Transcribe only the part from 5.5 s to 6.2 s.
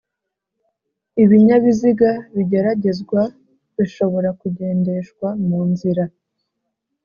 nzira